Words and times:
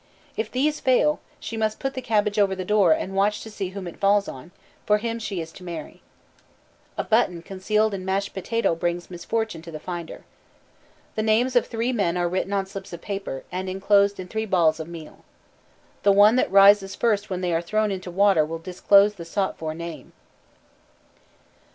If 0.35 0.49
these 0.49 0.79
fail, 0.79 1.19
she 1.39 1.55
must 1.55 1.77
put 1.77 1.93
the 1.93 2.01
cabbage 2.01 2.39
over 2.39 2.55
the 2.55 2.65
door 2.65 2.91
and 2.91 3.15
watch 3.15 3.41
to 3.43 3.51
see 3.51 3.69
whom 3.69 3.85
it 3.85 3.99
falls 3.99 4.27
on, 4.27 4.49
for 4.83 4.97
him 4.97 5.19
she 5.19 5.39
is 5.41 5.51
to 5.51 5.63
marry. 5.63 6.01
A 6.97 7.03
button 7.03 7.43
concealed 7.43 7.93
in 7.93 8.03
mashed 8.03 8.33
potato 8.33 8.73
brings 8.73 9.11
misfortune 9.11 9.61
to 9.61 9.69
the 9.69 9.79
finder. 9.79 10.23
The 11.13 11.21
names 11.21 11.55
of 11.55 11.67
three 11.67 11.93
men 11.93 12.17
are 12.17 12.27
written 12.27 12.51
on 12.51 12.65
slips 12.65 12.91
of 12.93 13.01
paper, 13.03 13.43
and 13.51 13.69
enclosed 13.69 14.19
in 14.19 14.27
three 14.27 14.47
balls 14.47 14.79
of 14.79 14.87
meal. 14.87 15.23
The 16.01 16.11
one 16.11 16.35
that 16.35 16.49
rises 16.51 16.95
first 16.95 17.29
when 17.29 17.41
they 17.41 17.53
are 17.53 17.61
thrown 17.61 17.91
into 17.91 18.09
water 18.09 18.43
will 18.43 18.57
disclose 18.57 19.13
the 19.13 19.23
sought 19.23 19.59
for 19.59 19.75
name. 19.75 20.13